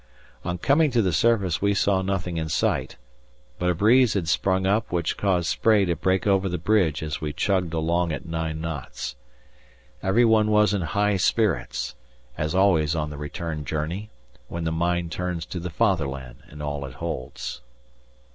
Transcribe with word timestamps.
On 0.43 0.57
coming 0.57 0.89
to 0.89 1.01
the 1.03 1.13
surface 1.13 1.61
we 1.61 1.75
saw 1.75 2.01
nothing 2.01 2.37
in 2.37 2.49
sight, 2.49 2.95
but 3.59 3.69
a 3.69 3.75
breeze 3.75 4.15
had 4.15 4.27
sprung 4.27 4.65
up 4.65 4.91
which 4.91 5.15
caused 5.15 5.45
spray 5.45 5.85
to 5.85 5.95
break 5.95 6.25
over 6.25 6.49
the 6.49 6.57
bridge 6.57 7.03
as 7.03 7.21
we 7.21 7.31
chugged 7.33 7.71
along 7.75 8.11
at 8.11 8.25
9 8.25 8.59
knots. 8.59 9.15
Everyone 10.01 10.49
was 10.49 10.73
in 10.73 10.81
high 10.81 11.17
spirits, 11.17 11.93
as 12.35 12.55
always 12.55 12.95
on 12.95 13.11
the 13.11 13.17
return 13.19 13.63
journey, 13.63 14.09
when 14.47 14.63
the 14.63 14.71
mind 14.71 15.11
turns 15.11 15.45
to 15.45 15.59
the 15.59 15.69
Fatherland 15.69 16.37
and 16.49 16.63
all 16.63 16.83
it 16.85 16.95
holds. 16.95 17.61